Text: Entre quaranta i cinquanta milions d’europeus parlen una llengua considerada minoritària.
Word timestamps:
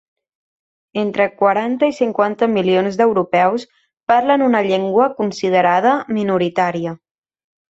Entre 1.01 1.25
quaranta 1.41 1.89
i 1.91 1.95
cinquanta 1.97 2.47
milions 2.53 2.97
d’europeus 3.01 3.67
parlen 4.13 4.47
una 4.49 4.63
llengua 4.71 5.09
considerada 5.21 5.95
minoritària. 6.21 6.97